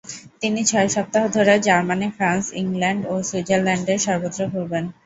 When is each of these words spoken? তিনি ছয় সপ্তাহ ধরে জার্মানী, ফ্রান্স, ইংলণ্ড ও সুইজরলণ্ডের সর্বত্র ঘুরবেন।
তিনি 0.41 0.61
ছয় 0.63 0.89
সপ্তাহ 0.89 1.23
ধরে 1.35 1.53
জার্মানী, 1.67 2.07
ফ্রান্স, 2.17 2.45
ইংলণ্ড 2.61 3.01
ও 3.05 3.23
সুইজরলণ্ডের 3.29 3.99
সর্বত্র 4.05 4.39
ঘুরবেন। 4.53 4.85